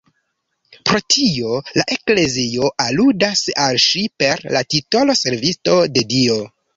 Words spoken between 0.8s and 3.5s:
Pro tio, la Eklezio aludas